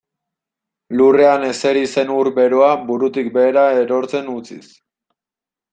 [1.01, 4.65] Lurrean ezeri zen ur beroa burutik behera erortzen utziz.